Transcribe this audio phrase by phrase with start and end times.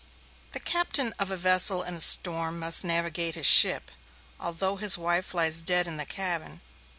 [0.53, 3.91] The captain of a vessel in a storm must navigate his ship,
[4.39, 6.61] although his wife lies dead in the cabin.